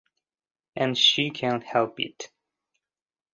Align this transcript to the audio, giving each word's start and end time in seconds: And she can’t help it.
And 0.75 0.97
she 0.97 1.29
can’t 1.29 1.63
help 1.63 1.99
it. 1.99 2.31